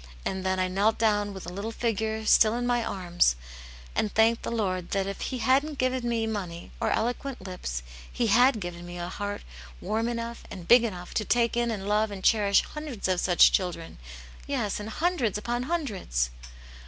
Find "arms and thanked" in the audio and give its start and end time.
2.84-4.42